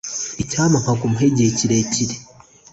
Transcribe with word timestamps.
Icyampa 0.41 0.77
nkagumaho 0.83 1.23
igihe 1.31 1.51
kirekire 1.57 2.15